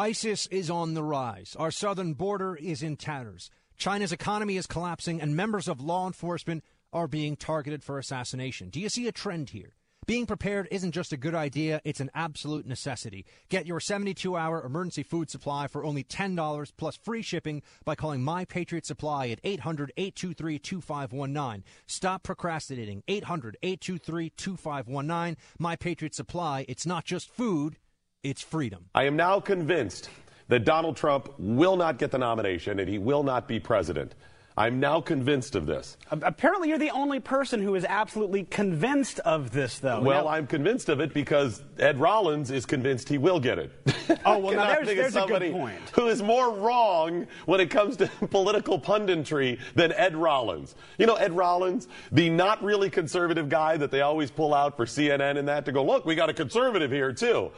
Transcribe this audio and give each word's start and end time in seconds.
ISIS 0.00 0.46
is 0.46 0.70
on 0.70 0.94
the 0.94 1.02
rise. 1.02 1.54
Our 1.58 1.70
southern 1.70 2.14
border 2.14 2.56
is 2.56 2.82
in 2.82 2.96
tatters. 2.96 3.50
China's 3.76 4.12
economy 4.12 4.56
is 4.56 4.66
collapsing, 4.66 5.20
and 5.20 5.36
members 5.36 5.68
of 5.68 5.78
law 5.78 6.06
enforcement 6.06 6.64
are 6.90 7.06
being 7.06 7.36
targeted 7.36 7.84
for 7.84 7.98
assassination. 7.98 8.70
Do 8.70 8.80
you 8.80 8.88
see 8.88 9.06
a 9.08 9.12
trend 9.12 9.50
here? 9.50 9.74
Being 10.06 10.24
prepared 10.24 10.68
isn't 10.70 10.92
just 10.92 11.12
a 11.12 11.18
good 11.18 11.34
idea, 11.34 11.82
it's 11.84 12.00
an 12.00 12.10
absolute 12.14 12.66
necessity. 12.66 13.26
Get 13.50 13.66
your 13.66 13.78
72 13.78 14.34
hour 14.34 14.64
emergency 14.64 15.02
food 15.02 15.28
supply 15.28 15.66
for 15.66 15.84
only 15.84 16.02
$10 16.02 16.72
plus 16.78 16.96
free 16.96 17.20
shipping 17.20 17.60
by 17.84 17.94
calling 17.94 18.22
My 18.22 18.46
Patriot 18.46 18.86
Supply 18.86 19.28
at 19.28 19.40
800 19.44 19.92
823 19.98 20.58
2519. 20.58 21.62
Stop 21.86 22.22
procrastinating. 22.22 23.02
800 23.06 23.58
823 23.62 24.30
2519. 24.30 25.36
My 25.58 25.76
Patriot 25.76 26.14
Supply. 26.14 26.64
It's 26.70 26.86
not 26.86 27.04
just 27.04 27.28
food, 27.28 27.76
it's 28.22 28.42
freedom. 28.42 28.84
I 28.94 29.04
am 29.04 29.16
now 29.16 29.40
convinced 29.40 30.10
that 30.48 30.64
Donald 30.64 30.96
Trump 30.96 31.32
will 31.38 31.76
not 31.76 31.98
get 31.98 32.10
the 32.10 32.18
nomination 32.18 32.80
and 32.80 32.88
he 32.88 32.98
will 32.98 33.22
not 33.22 33.48
be 33.48 33.60
president. 33.60 34.14
I'm 34.60 34.78
now 34.78 35.00
convinced 35.00 35.54
of 35.54 35.64
this. 35.64 35.96
Apparently, 36.10 36.68
you're 36.68 36.76
the 36.76 36.90
only 36.90 37.18
person 37.18 37.62
who 37.62 37.76
is 37.76 37.86
absolutely 37.86 38.44
convinced 38.44 39.18
of 39.20 39.52
this, 39.52 39.78
though. 39.78 40.02
Well, 40.02 40.24
now, 40.24 40.30
I'm 40.32 40.46
convinced 40.46 40.90
of 40.90 41.00
it 41.00 41.14
because 41.14 41.62
Ed 41.78 41.98
Rollins 41.98 42.50
is 42.50 42.66
convinced 42.66 43.08
he 43.08 43.16
will 43.16 43.40
get 43.40 43.58
it. 43.58 43.72
Oh, 44.26 44.38
well, 44.38 44.54
now 44.54 44.66
there's, 44.82 44.88
there's 44.88 45.16
a 45.16 45.24
good 45.24 45.52
point. 45.52 45.78
Who 45.94 46.08
is 46.08 46.20
more 46.20 46.52
wrong 46.52 47.28
when 47.46 47.60
it 47.60 47.70
comes 47.70 47.96
to 47.98 48.06
political 48.30 48.78
punditry 48.78 49.60
than 49.76 49.92
Ed 49.92 50.16
Rollins? 50.16 50.74
You 50.98 51.06
know, 51.06 51.14
Ed 51.14 51.32
Rollins, 51.32 51.86
the 52.10 52.28
not 52.28 52.62
really 52.62 52.90
conservative 52.90 53.48
guy 53.48 53.76
that 53.76 53.92
they 53.92 54.00
always 54.00 54.32
pull 54.32 54.52
out 54.52 54.76
for 54.76 54.84
CNN 54.84 55.38
and 55.38 55.46
that 55.46 55.64
to 55.66 55.72
go, 55.72 55.84
look, 55.84 56.04
we 56.04 56.16
got 56.16 56.28
a 56.28 56.34
conservative 56.34 56.90
here, 56.90 57.12
too. 57.12 57.52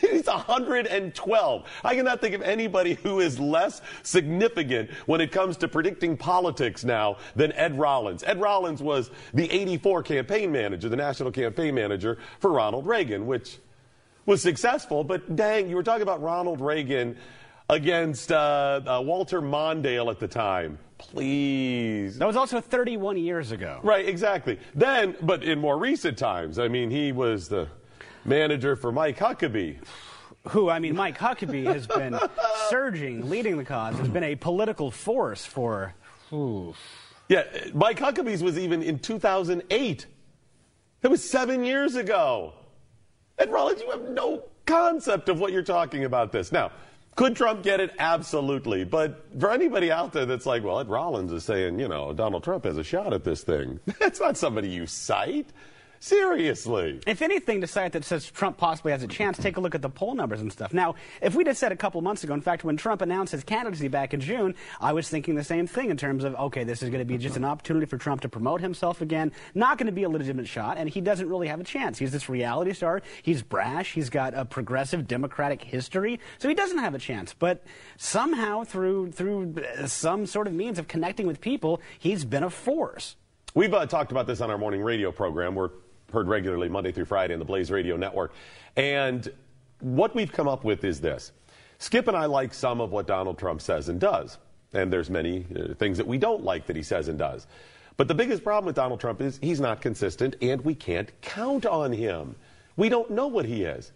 He's 0.00 0.26
112. 0.26 1.64
I 1.84 1.94
cannot 1.94 2.20
think 2.20 2.34
of 2.34 2.42
anybody 2.42 2.94
who 2.94 3.20
is 3.20 3.38
less 3.38 3.80
significant 4.02 4.90
when 5.06 5.20
it 5.20 5.30
comes 5.30 5.56
to 5.58 5.68
predicting 5.68 6.16
politics 6.22 6.84
now 6.84 7.16
than 7.34 7.52
Ed 7.52 7.76
Rollins. 7.76 8.22
Ed 8.22 8.40
Rollins 8.40 8.80
was 8.80 9.10
the 9.34 9.50
84 9.50 10.04
campaign 10.04 10.52
manager, 10.52 10.88
the 10.88 10.96
national 10.96 11.32
campaign 11.32 11.74
manager 11.74 12.18
for 12.38 12.52
Ronald 12.52 12.86
Reagan, 12.86 13.26
which 13.26 13.58
was 14.24 14.40
successful. 14.40 15.02
But 15.02 15.34
dang, 15.34 15.68
you 15.68 15.74
were 15.74 15.82
talking 15.82 16.02
about 16.02 16.22
Ronald 16.22 16.60
Reagan 16.60 17.16
against 17.68 18.30
uh, 18.30 18.80
uh, 18.86 19.02
Walter 19.04 19.42
Mondale 19.42 20.10
at 20.10 20.20
the 20.20 20.28
time. 20.28 20.78
Please. 20.98 22.18
That 22.18 22.26
was 22.26 22.36
also 22.36 22.60
31 22.60 23.16
years 23.16 23.50
ago. 23.50 23.80
Right, 23.82 24.06
exactly. 24.06 24.60
Then, 24.74 25.16
but 25.20 25.42
in 25.42 25.58
more 25.58 25.76
recent 25.76 26.16
times, 26.16 26.60
I 26.60 26.68
mean, 26.68 26.90
he 26.90 27.10
was 27.10 27.48
the 27.48 27.66
manager 28.24 28.76
for 28.76 28.92
Mike 28.92 29.18
Huckabee. 29.18 29.78
Who, 30.48 30.70
I 30.70 30.78
mean, 30.78 30.94
Mike 30.94 31.18
Huckabee 31.18 31.64
has 31.64 31.86
been 31.86 32.18
surging, 32.68 33.28
leading 33.28 33.56
the 33.56 33.64
cause, 33.64 33.96
has 33.96 34.08
been 34.08 34.24
a 34.24 34.36
political 34.36 34.90
force 34.90 35.44
for. 35.44 35.94
Ooh. 36.32 36.74
Yeah, 37.28 37.44
Mike 37.72 37.98
Huckabee's 37.98 38.42
was 38.42 38.58
even 38.58 38.82
in 38.82 38.98
2008. 38.98 40.06
It 41.02 41.08
was 41.08 41.28
seven 41.28 41.64
years 41.64 41.96
ago. 41.96 42.54
Ed 43.38 43.50
Rollins, 43.50 43.80
you 43.80 43.90
have 43.90 44.08
no 44.10 44.44
concept 44.66 45.28
of 45.28 45.40
what 45.40 45.52
you're 45.52 45.62
talking 45.62 46.04
about 46.04 46.32
this. 46.32 46.52
Now, 46.52 46.70
could 47.14 47.36
Trump 47.36 47.62
get 47.62 47.80
it? 47.80 47.92
Absolutely. 47.98 48.84
But 48.84 49.26
for 49.38 49.50
anybody 49.50 49.90
out 49.90 50.12
there 50.12 50.26
that's 50.26 50.46
like, 50.46 50.64
well, 50.64 50.80
Ed 50.80 50.88
Rollins 50.88 51.32
is 51.32 51.44
saying, 51.44 51.78
you 51.78 51.88
know, 51.88 52.12
Donald 52.12 52.44
Trump 52.44 52.64
has 52.64 52.78
a 52.78 52.84
shot 52.84 53.12
at 53.12 53.24
this 53.24 53.42
thing, 53.42 53.80
that's 54.00 54.20
not 54.20 54.36
somebody 54.36 54.68
you 54.68 54.86
cite. 54.86 55.48
Seriously. 56.02 56.98
If 57.06 57.22
anything, 57.22 57.60
to 57.60 57.68
cite 57.68 57.92
that 57.92 58.04
says 58.04 58.28
Trump 58.28 58.56
possibly 58.56 58.90
has 58.90 59.04
a 59.04 59.06
chance, 59.06 59.38
take 59.38 59.56
a 59.56 59.60
look 59.60 59.76
at 59.76 59.82
the 59.82 59.88
poll 59.88 60.16
numbers 60.16 60.40
and 60.40 60.52
stuff. 60.52 60.74
Now, 60.74 60.96
if 61.20 61.36
we'd 61.36 61.46
have 61.46 61.56
said 61.56 61.70
a 61.70 61.76
couple 61.76 62.00
months 62.00 62.24
ago, 62.24 62.34
in 62.34 62.40
fact, 62.40 62.64
when 62.64 62.76
Trump 62.76 63.02
announced 63.02 63.30
his 63.30 63.44
candidacy 63.44 63.86
back 63.86 64.12
in 64.12 64.18
June, 64.18 64.56
I 64.80 64.94
was 64.94 65.08
thinking 65.08 65.36
the 65.36 65.44
same 65.44 65.68
thing 65.68 65.90
in 65.90 65.96
terms 65.96 66.24
of, 66.24 66.34
okay, 66.34 66.64
this 66.64 66.82
is 66.82 66.90
going 66.90 66.98
to 66.98 67.04
be 67.04 67.18
just 67.18 67.36
an 67.36 67.44
opportunity 67.44 67.86
for 67.86 67.98
Trump 67.98 68.22
to 68.22 68.28
promote 68.28 68.60
himself 68.60 69.00
again. 69.00 69.30
Not 69.54 69.78
going 69.78 69.86
to 69.86 69.92
be 69.92 70.02
a 70.02 70.08
legitimate 70.08 70.48
shot, 70.48 70.76
and 70.76 70.88
he 70.88 71.00
doesn't 71.00 71.28
really 71.28 71.46
have 71.46 71.60
a 71.60 71.64
chance. 71.64 71.98
He's 71.98 72.10
this 72.10 72.28
reality 72.28 72.72
star. 72.72 73.00
He's 73.22 73.42
brash. 73.42 73.92
He's 73.92 74.10
got 74.10 74.34
a 74.34 74.44
progressive 74.44 75.06
Democratic 75.06 75.62
history, 75.62 76.18
so 76.38 76.48
he 76.48 76.54
doesn't 76.56 76.78
have 76.78 76.96
a 76.96 76.98
chance. 76.98 77.32
But 77.32 77.62
somehow, 77.96 78.64
through 78.64 79.12
through 79.12 79.54
some 79.86 80.26
sort 80.26 80.48
of 80.48 80.52
means 80.52 80.80
of 80.80 80.88
connecting 80.88 81.28
with 81.28 81.40
people, 81.40 81.80
he's 81.96 82.24
been 82.24 82.42
a 82.42 82.50
force. 82.50 83.14
We've 83.54 83.72
uh, 83.72 83.86
talked 83.86 84.10
about 84.10 84.26
this 84.26 84.40
on 84.40 84.50
our 84.50 84.58
morning 84.58 84.82
radio 84.82 85.12
program. 85.12 85.54
We're 85.54 85.70
heard 86.12 86.28
regularly 86.28 86.68
Monday 86.68 86.92
through 86.92 87.06
Friday 87.06 87.34
on 87.34 87.38
the 87.38 87.44
Blaze 87.44 87.70
Radio 87.70 87.96
Network. 87.96 88.32
And 88.76 89.30
what 89.80 90.14
we've 90.14 90.32
come 90.32 90.48
up 90.48 90.64
with 90.64 90.84
is 90.84 91.00
this. 91.00 91.32
Skip 91.78 92.06
and 92.06 92.16
I 92.16 92.26
like 92.26 92.54
some 92.54 92.80
of 92.80 92.92
what 92.92 93.06
Donald 93.06 93.38
Trump 93.38 93.60
says 93.60 93.88
and 93.88 93.98
does. 93.98 94.38
And 94.72 94.92
there's 94.92 95.10
many 95.10 95.44
uh, 95.54 95.74
things 95.74 95.98
that 95.98 96.06
we 96.06 96.18
don't 96.18 96.44
like 96.44 96.66
that 96.66 96.76
he 96.76 96.82
says 96.82 97.08
and 97.08 97.18
does. 97.18 97.46
But 97.96 98.08
the 98.08 98.14
biggest 98.14 98.42
problem 98.42 98.66
with 98.66 98.76
Donald 98.76 99.00
Trump 99.00 99.20
is 99.20 99.38
he's 99.42 99.60
not 99.60 99.80
consistent 99.80 100.36
and 100.40 100.60
we 100.62 100.74
can't 100.74 101.10
count 101.20 101.66
on 101.66 101.92
him. 101.92 102.36
We 102.76 102.88
don't 102.88 103.10
know 103.10 103.26
what 103.26 103.44
he 103.44 103.64
is. 103.64 103.92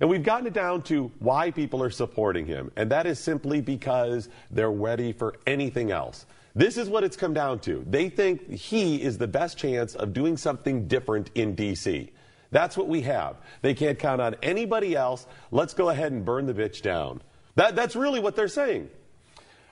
And 0.00 0.08
we've 0.10 0.22
gotten 0.22 0.46
it 0.46 0.52
down 0.52 0.82
to 0.82 1.10
why 1.18 1.50
people 1.50 1.82
are 1.82 1.90
supporting 1.90 2.46
him. 2.46 2.70
And 2.76 2.90
that 2.90 3.06
is 3.06 3.18
simply 3.18 3.60
because 3.60 4.28
they're 4.50 4.70
ready 4.70 5.12
for 5.12 5.34
anything 5.46 5.90
else. 5.90 6.26
This 6.56 6.78
is 6.78 6.88
what 6.88 7.04
it's 7.04 7.18
come 7.18 7.34
down 7.34 7.58
to. 7.60 7.84
They 7.86 8.08
think 8.08 8.50
he 8.50 9.02
is 9.02 9.18
the 9.18 9.28
best 9.28 9.58
chance 9.58 9.94
of 9.94 10.14
doing 10.14 10.38
something 10.38 10.88
different 10.88 11.30
in 11.34 11.54
D.C. 11.54 12.10
That's 12.50 12.78
what 12.78 12.88
we 12.88 13.02
have. 13.02 13.36
They 13.60 13.74
can't 13.74 13.98
count 13.98 14.22
on 14.22 14.36
anybody 14.42 14.96
else. 14.96 15.26
Let's 15.50 15.74
go 15.74 15.90
ahead 15.90 16.12
and 16.12 16.24
burn 16.24 16.46
the 16.46 16.54
bitch 16.54 16.80
down. 16.80 17.20
That, 17.56 17.76
that's 17.76 17.94
really 17.94 18.20
what 18.20 18.36
they're 18.36 18.48
saying. 18.48 18.88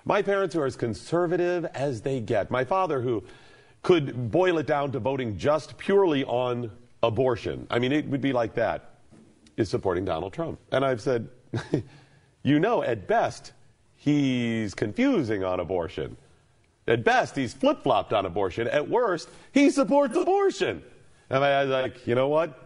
My 0.04 0.20
parents 0.20 0.54
are 0.56 0.66
as 0.66 0.76
conservative 0.76 1.64
as 1.72 2.02
they 2.02 2.20
get. 2.20 2.50
My 2.50 2.64
father, 2.64 3.00
who 3.00 3.24
could 3.82 4.30
boil 4.30 4.58
it 4.58 4.66
down 4.66 4.92
to 4.92 4.98
voting 4.98 5.38
just 5.38 5.78
purely 5.78 6.22
on 6.24 6.70
abortion, 7.02 7.66
I 7.70 7.78
mean, 7.78 7.92
it 7.92 8.06
would 8.08 8.20
be 8.20 8.34
like 8.34 8.56
that, 8.56 8.96
is 9.56 9.70
supporting 9.70 10.04
Donald 10.04 10.34
Trump. 10.34 10.60
And 10.70 10.84
I've 10.84 11.00
said, 11.00 11.30
you 12.42 12.60
know, 12.60 12.82
at 12.82 13.08
best, 13.08 13.54
he's 13.96 14.74
confusing 14.74 15.44
on 15.44 15.60
abortion. 15.60 16.18
At 16.86 17.04
best, 17.04 17.34
he's 17.34 17.54
flip 17.54 17.82
flopped 17.82 18.12
on 18.12 18.26
abortion. 18.26 18.68
At 18.68 18.88
worst, 18.88 19.28
he 19.52 19.70
supports 19.70 20.16
abortion. 20.16 20.82
And 21.30 21.42
I 21.42 21.64
was 21.64 21.70
like, 21.70 22.06
you 22.06 22.14
know 22.14 22.28
what? 22.28 22.60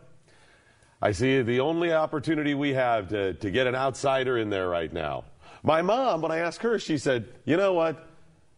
I 1.00 1.12
see 1.12 1.42
the 1.42 1.60
only 1.60 1.92
opportunity 1.92 2.54
we 2.54 2.74
have 2.74 3.08
to, 3.10 3.34
to 3.34 3.50
get 3.50 3.68
an 3.68 3.76
outsider 3.76 4.38
in 4.38 4.50
there 4.50 4.68
right 4.68 4.92
now. 4.92 5.24
My 5.62 5.82
mom, 5.82 6.22
when 6.22 6.32
I 6.32 6.38
asked 6.38 6.62
her, 6.62 6.78
she 6.78 6.98
said, 6.98 7.28
you 7.44 7.56
know 7.56 7.72
what? 7.72 8.08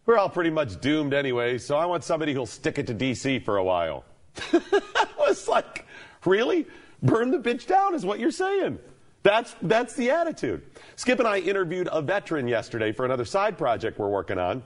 We're 0.07 0.17
all 0.17 0.29
pretty 0.29 0.49
much 0.49 0.81
doomed 0.81 1.13
anyway, 1.13 1.59
so 1.59 1.77
I 1.77 1.85
want 1.85 2.03
somebody 2.03 2.33
who'll 2.33 2.47
stick 2.47 2.79
it 2.79 2.87
to 2.87 2.93
D.C. 2.93 3.39
for 3.39 3.57
a 3.57 3.63
while. 3.63 4.03
I 4.53 5.07
was 5.19 5.47
like, 5.47 5.85
really? 6.25 6.65
Burn 7.03 7.29
the 7.29 7.37
bitch 7.37 7.67
down 7.67 7.93
is 7.93 8.03
what 8.03 8.19
you're 8.19 8.31
saying. 8.31 8.79
That's, 9.23 9.55
that's 9.61 9.95
the 9.95 10.09
attitude. 10.09 10.63
Skip 10.95 11.19
and 11.19 11.27
I 11.27 11.39
interviewed 11.39 11.87
a 11.91 12.01
veteran 12.01 12.47
yesterday 12.47 12.91
for 12.91 13.05
another 13.05 13.25
side 13.25 13.57
project 13.57 13.99
we're 13.99 14.09
working 14.09 14.39
on. 14.39 14.63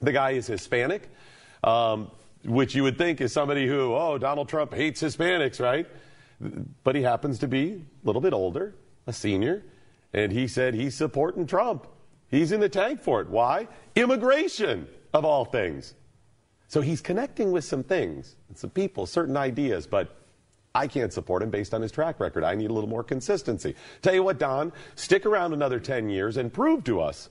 The 0.00 0.12
guy 0.12 0.32
is 0.32 0.46
Hispanic, 0.46 1.08
um, 1.64 2.10
which 2.44 2.74
you 2.74 2.82
would 2.82 2.98
think 2.98 3.20
is 3.20 3.32
somebody 3.32 3.66
who, 3.66 3.94
oh, 3.94 4.18
Donald 4.18 4.48
Trump 4.48 4.74
hates 4.74 5.02
Hispanics, 5.02 5.60
right? 5.60 5.86
But 6.84 6.94
he 6.94 7.02
happens 7.02 7.38
to 7.40 7.48
be 7.48 7.72
a 7.72 8.06
little 8.06 8.20
bit 8.20 8.32
older, 8.32 8.74
a 9.06 9.12
senior, 9.12 9.64
and 10.12 10.30
he 10.32 10.46
said 10.46 10.74
he's 10.74 10.94
supporting 10.94 11.46
Trump. 11.46 11.86
He's 12.28 12.52
in 12.52 12.60
the 12.60 12.68
tank 12.68 13.00
for 13.00 13.20
it. 13.20 13.28
Why? 13.28 13.68
Immigration, 13.94 14.86
of 15.14 15.24
all 15.24 15.44
things. 15.44 15.94
So 16.68 16.80
he's 16.80 17.00
connecting 17.00 17.52
with 17.52 17.64
some 17.64 17.82
things, 17.82 18.36
some 18.54 18.70
people, 18.70 19.06
certain 19.06 19.36
ideas, 19.36 19.86
but 19.86 20.16
I 20.74 20.86
can't 20.86 21.12
support 21.12 21.42
him 21.42 21.50
based 21.50 21.72
on 21.72 21.80
his 21.80 21.90
track 21.90 22.20
record. 22.20 22.44
I 22.44 22.54
need 22.54 22.70
a 22.70 22.72
little 22.72 22.90
more 22.90 23.04
consistency. 23.04 23.74
Tell 24.02 24.14
you 24.14 24.22
what, 24.22 24.38
Don, 24.38 24.72
stick 24.94 25.24
around 25.24 25.54
another 25.54 25.80
10 25.80 26.10
years 26.10 26.36
and 26.36 26.52
prove 26.52 26.84
to 26.84 27.00
us 27.00 27.30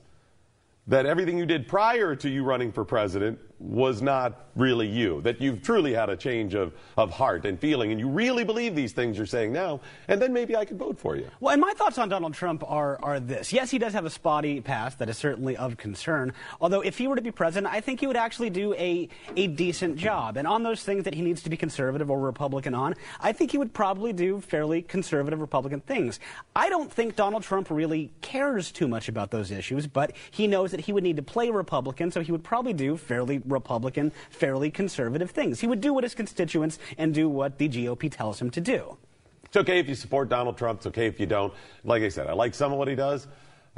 that 0.86 1.06
everything 1.06 1.36
you 1.36 1.46
did 1.46 1.66
prior 1.66 2.14
to 2.14 2.28
you 2.28 2.44
running 2.44 2.70
for 2.72 2.84
president 2.84 3.38
was 3.58 4.02
not 4.02 4.46
really 4.54 4.86
you, 4.86 5.20
that 5.22 5.40
you've 5.40 5.62
truly 5.62 5.92
had 5.92 6.08
a 6.08 6.16
change 6.16 6.54
of, 6.54 6.72
of 6.96 7.10
heart 7.10 7.44
and 7.44 7.60
feeling, 7.60 7.90
and 7.90 8.00
you 8.00 8.08
really 8.08 8.44
believe 8.44 8.74
these 8.74 8.92
things 8.92 9.16
you're 9.16 9.26
saying 9.26 9.52
now, 9.52 9.80
and 10.08 10.20
then 10.20 10.32
maybe 10.32 10.56
I 10.56 10.64
could 10.64 10.78
vote 10.78 10.98
for 10.98 11.16
you. 11.16 11.28
Well, 11.40 11.52
and 11.52 11.60
my 11.60 11.72
thoughts 11.74 11.98
on 11.98 12.08
Donald 12.08 12.34
Trump 12.34 12.64
are, 12.66 12.98
are 13.02 13.20
this. 13.20 13.52
Yes, 13.52 13.70
he 13.70 13.78
does 13.78 13.92
have 13.92 14.06
a 14.06 14.10
spotty 14.10 14.60
past 14.60 14.98
that 14.98 15.08
is 15.08 15.18
certainly 15.18 15.56
of 15.56 15.76
concern, 15.76 16.32
although 16.60 16.80
if 16.80 16.96
he 16.98 17.06
were 17.06 17.16
to 17.16 17.22
be 17.22 17.30
president, 17.30 17.72
I 17.72 17.80
think 17.80 18.00
he 18.00 18.06
would 18.06 18.16
actually 18.16 18.50
do 18.50 18.74
a, 18.74 19.08
a 19.36 19.46
decent 19.46 19.96
job. 19.96 20.36
And 20.36 20.46
on 20.46 20.62
those 20.62 20.82
things 20.82 21.04
that 21.04 21.14
he 21.14 21.22
needs 21.22 21.42
to 21.42 21.50
be 21.50 21.56
conservative 21.56 22.10
or 22.10 22.18
Republican 22.18 22.74
on, 22.74 22.94
I 23.20 23.32
think 23.32 23.50
he 23.50 23.58
would 23.58 23.74
probably 23.74 24.12
do 24.12 24.40
fairly 24.40 24.82
conservative 24.82 25.40
Republican 25.40 25.80
things. 25.80 26.18
I 26.54 26.70
don't 26.70 26.90
think 26.90 27.16
Donald 27.16 27.42
Trump 27.42 27.70
really 27.70 28.10
cares 28.22 28.72
too 28.72 28.88
much 28.88 29.08
about 29.08 29.30
those 29.30 29.50
issues, 29.50 29.86
but 29.86 30.12
he 30.30 30.46
knows 30.46 30.70
that 30.70 30.80
he 30.80 30.92
would 30.92 31.02
need 31.02 31.16
to 31.16 31.22
play 31.22 31.50
Republican, 31.50 32.10
so 32.10 32.22
he 32.22 32.32
would 32.32 32.44
probably 32.44 32.72
do 32.72 32.96
fairly 32.96 33.38
Republican, 33.46 34.12
fairly 34.30 34.70
conservative 34.70 35.30
things. 35.30 35.60
He 35.60 35.66
would 35.66 35.80
do 35.80 35.92
what 35.92 36.04
his 36.04 36.14
constituents 36.14 36.78
and 36.98 37.14
do 37.14 37.28
what 37.28 37.58
the 37.58 37.68
GOP 37.68 38.10
tells 38.10 38.40
him 38.40 38.50
to 38.50 38.60
do. 38.60 38.96
It's 39.44 39.56
okay 39.56 39.78
if 39.78 39.88
you 39.88 39.94
support 39.94 40.28
Donald 40.28 40.58
Trump. 40.58 40.80
It's 40.80 40.86
okay 40.88 41.06
if 41.06 41.20
you 41.20 41.26
don't. 41.26 41.52
Like 41.84 42.02
I 42.02 42.08
said, 42.08 42.26
I 42.26 42.32
like 42.32 42.54
some 42.54 42.72
of 42.72 42.78
what 42.78 42.88
he 42.88 42.94
does. 42.94 43.26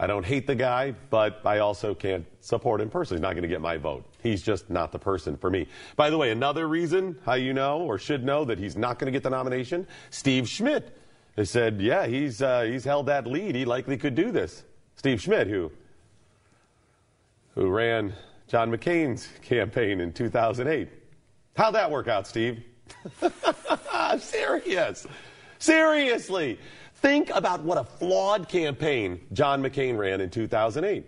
I 0.01 0.07
don't 0.07 0.25
hate 0.25 0.47
the 0.47 0.55
guy, 0.55 0.95
but 1.11 1.41
I 1.45 1.59
also 1.59 1.93
can't 1.93 2.25
support 2.41 2.81
him 2.81 2.89
personally. 2.89 3.19
He's 3.19 3.23
not 3.23 3.33
going 3.33 3.43
to 3.43 3.49
get 3.49 3.61
my 3.61 3.77
vote. 3.77 4.05
He's 4.23 4.43
just 4.43 4.71
not 4.71 4.93
the 4.93 4.99
person 4.99 5.37
for 5.37 5.51
me. 5.51 5.67
By 5.97 6.09
the 6.11 6.17
way, 6.17 6.31
another 6.31 6.69
reason 6.69 7.19
how 7.25 7.35
you 7.35 7.53
know 7.53 7.81
or 7.81 7.99
should 7.99 8.25
know 8.25 8.45
that 8.45 8.59
he's 8.59 8.77
not 8.77 9.01
going 9.01 9.07
to 9.07 9.17
get 9.17 9.25
the 9.25 9.31
nomination, 9.31 9.89
Steve 10.11 10.49
Schmidt 10.49 10.97
has 11.37 11.51
said, 11.51 11.81
yeah, 11.81 12.07
he's, 12.07 12.41
uh, 12.41 12.63
he's 12.63 12.85
held 12.85 13.07
that 13.07 13.27
lead. 13.27 13.57
He 13.57 13.65
likely 13.65 13.97
could 13.97 14.15
do 14.15 14.31
this. 14.31 14.63
Steve 14.95 15.21
Schmidt, 15.21 15.49
who, 15.49 15.73
who 17.55 17.69
ran 17.69 18.15
John 18.49 18.71
McCain's 18.71 19.29
campaign 19.43 20.01
in 20.01 20.13
2008. 20.13 20.89
How'd 21.55 21.75
that 21.75 21.91
work 21.91 22.09
out, 22.09 22.27
Steve? 22.27 22.65
Serious. 24.19 25.07
Seriously. 25.59 26.59
Think 26.95 27.31
about 27.31 27.63
what 27.63 27.77
a 27.77 27.85
flawed 27.85 28.49
campaign 28.49 29.21
John 29.35 29.63
McCain 29.63 29.99
ran 29.99 30.23
in 30.23 30.31
2008. 30.31 31.05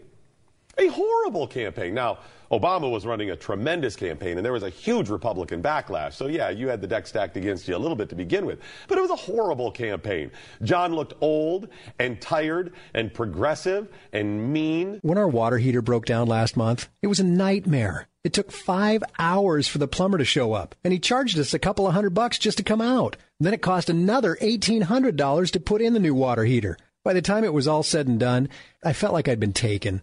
A 0.81 0.89
horrible 0.89 1.47
campaign. 1.47 1.93
Now, 1.93 2.21
Obama 2.51 2.91
was 2.91 3.05
running 3.05 3.31
a 3.31 3.37
tremendous 3.37 3.95
campaign, 3.95 4.39
and 4.39 4.45
there 4.45 4.53
was 4.53 4.63
a 4.63 4.71
huge 4.71 5.11
Republican 5.11 5.63
backlash. 5.63 6.15
So, 6.15 6.27
yeah, 6.27 6.49
you 6.49 6.69
had 6.69 6.81
the 6.81 6.87
deck 6.87 7.07
stacked 7.07 7.37
against 7.37 7.69
you 7.69 7.77
a 7.77 7.79
little 7.79 7.97
bit 7.97 8.09
to 8.09 8.17
begin 8.17 8.47
with. 8.47 8.61
But 8.89 8.97
it 8.97 9.03
was 9.03 9.11
a 9.11 9.17
horrible 9.17 9.71
campaign. 9.71 10.31
John 10.63 10.95
looked 10.95 11.13
old 11.21 11.69
and 11.99 12.19
tired 12.19 12.73
and 12.95 13.13
progressive 13.13 13.89
and 14.13 14.53
mean. 14.53 14.99
When 15.03 15.19
our 15.19 15.29
water 15.29 15.59
heater 15.59 15.83
broke 15.83 16.07
down 16.07 16.27
last 16.27 16.57
month, 16.57 16.89
it 17.03 17.09
was 17.09 17.21
a 17.21 17.25
nightmare. 17.25 18.09
It 18.25 18.33
took 18.33 18.51
five 18.51 19.05
hours 19.19 19.69
for 19.69 19.79
the 19.79 19.87
plumber 19.87 20.19
to 20.19 20.25
show 20.25 20.55
up, 20.55 20.75
and 20.83 20.95
he 20.95 20.99
charged 20.99 21.39
us 21.39 21.55
a 21.55 21.59
couple 21.59 21.87
of 21.87 21.93
hundred 21.93 22.15
bucks 22.15 22.39
just 22.39 22.57
to 22.57 22.65
come 22.65 22.81
out. 22.81 23.17
Then 23.39 23.55
it 23.55 23.63
cost 23.63 23.91
another 23.91 24.37
$1,800 24.41 25.51
to 25.53 25.61
put 25.61 25.83
in 25.83 25.93
the 25.93 26.01
new 26.01 26.15
water 26.15 26.45
heater. 26.45 26.79
By 27.05 27.13
the 27.13 27.23
time 27.23 27.45
it 27.45 27.55
was 27.55 27.69
all 27.69 27.83
said 27.83 28.09
and 28.09 28.19
done, 28.19 28.49
I 28.85 28.93
felt 28.93 29.13
like 29.13 29.29
I'd 29.29 29.41
been 29.41 29.53
taken. 29.53 30.03